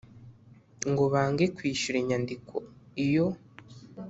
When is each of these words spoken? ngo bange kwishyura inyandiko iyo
ngo 0.91 1.03
bange 1.13 1.45
kwishyura 1.55 1.97
inyandiko 1.99 2.55
iyo 3.05 3.27